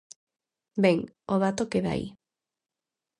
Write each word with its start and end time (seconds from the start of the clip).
Ben, 0.83 0.99
o 1.33 1.35
dato 1.43 1.63
queda 1.71 1.89
aí. 1.95 2.07